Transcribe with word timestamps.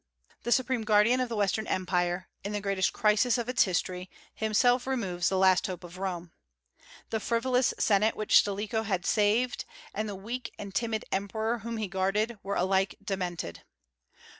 The 0.41 0.51
supreme 0.51 0.81
guardian 0.81 1.19
of 1.19 1.29
the 1.29 1.35
western 1.35 1.67
Empire, 1.67 2.27
in 2.43 2.53
the 2.53 2.59
greatest 2.59 2.91
crisis 2.91 3.37
of 3.37 3.47
its 3.47 3.65
history, 3.65 4.09
himself 4.33 4.87
removes 4.87 5.29
the 5.29 5.37
last 5.37 5.67
hope 5.67 5.83
of 5.83 5.99
Rome. 5.99 6.31
The 7.11 7.19
frivolous 7.19 7.71
senate 7.77 8.15
which 8.15 8.39
Stilicho 8.39 8.81
had 8.81 9.05
saved, 9.05 9.63
and 9.93 10.09
the 10.09 10.15
weak 10.15 10.55
and 10.57 10.73
timid 10.73 11.05
emperor 11.11 11.59
whom 11.59 11.77
he 11.77 11.87
guarded, 11.87 12.39
were 12.41 12.55
alike 12.55 12.95
demented. 13.03 13.61